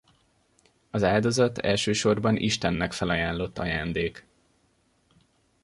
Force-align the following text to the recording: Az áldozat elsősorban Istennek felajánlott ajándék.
Az 0.91 1.03
áldozat 1.03 1.57
elsősorban 1.57 2.35
Istennek 2.37 2.93
felajánlott 2.93 3.57
ajándék. 3.59 4.25